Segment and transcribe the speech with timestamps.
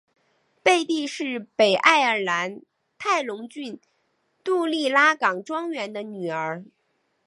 [0.63, 2.61] 贝蒂是北爱尔兰
[2.97, 3.79] 泰隆郡
[4.43, 6.65] 杜利拉冈庄园的女儿。